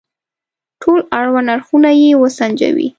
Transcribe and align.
ټول 0.81 0.99
اړوند 1.19 1.47
اړخونه 1.55 1.89
يې 2.01 2.11
وسنجوي. 2.23 2.87